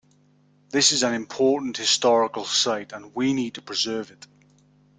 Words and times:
This 0.71 0.93
is 0.93 1.03
an 1.03 1.13
important 1.13 1.77
historical 1.77 2.43
site, 2.43 2.91
and 2.91 3.13
we 3.13 3.33
need 3.33 3.53
to 3.53 3.61
preserve 3.61 4.09
it. 4.09 4.25